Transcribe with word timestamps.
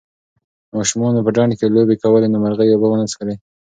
ماشومانو 0.75 1.25
په 1.25 1.31
ډنډ 1.35 1.51
کې 1.59 1.67
لوبې 1.75 1.95
کولې 2.03 2.27
نو 2.29 2.37
مرغۍ 2.43 2.67
اوبه 2.71 2.87
ونه 2.89 3.05
څښلې. 3.11 3.35